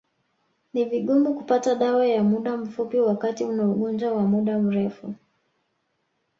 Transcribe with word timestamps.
Ni 0.73 0.85
vigumu 0.85 1.33
kupata 1.33 1.75
dawa 1.75 2.07
ya 2.07 2.23
muda 2.23 2.57
mfupi 2.57 2.99
wakati 2.99 3.43
una 3.43 3.67
ugonjwa 3.69 4.11
wa 4.13 4.25
muda 4.27 4.59
mrefu 4.59 5.15